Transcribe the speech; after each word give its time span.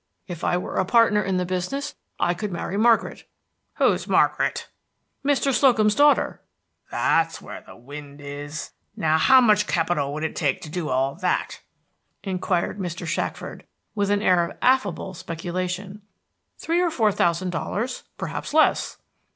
"If 0.27 0.43
I 0.43 0.57
were 0.57 0.77
a 0.77 0.83
partner 0.83 1.21
in 1.21 1.37
the 1.37 1.45
business, 1.45 1.93
I 2.19 2.33
could 2.33 2.51
marry 2.51 2.75
Margaret." 2.75 3.25
"Who's 3.75 4.07
Margaret?" 4.07 4.67
"Mr. 5.23 5.53
Slocum's 5.53 5.93
daughter." 5.93 6.41
"That's 6.89 7.39
where 7.39 7.61
the 7.61 7.75
wind 7.75 8.19
is! 8.19 8.71
Now 8.97 9.19
how 9.19 9.39
much 9.39 9.67
capital 9.67 10.11
would 10.15 10.23
it 10.23 10.35
take 10.35 10.59
to 10.61 10.69
do 10.71 10.89
all 10.89 11.13
that?" 11.17 11.61
inquired 12.23 12.79
Mr. 12.79 13.05
Shackford, 13.05 13.63
with 13.93 14.09
an 14.09 14.23
air 14.23 14.43
of 14.43 14.57
affable 14.59 15.13
speculation. 15.13 16.01
"Three 16.57 16.81
or 16.81 16.89
four 16.89 17.11
thousand 17.11 17.51
dollars, 17.51 18.01
perhaps 18.17 18.55
less." 18.55 18.97